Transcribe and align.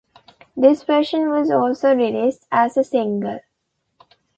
This 0.57 0.81
version 0.81 1.29
was 1.29 1.51
also 1.51 1.93
released 1.95 2.47
as 2.51 2.75
a 2.75 2.83
single. 2.83 3.41